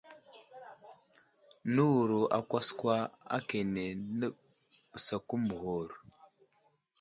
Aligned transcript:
Nəwuro 1.73 2.19
akwaskwa 2.37 2.95
akane 3.37 3.83
təɓəske 4.21 5.35
məghur. 5.45 5.89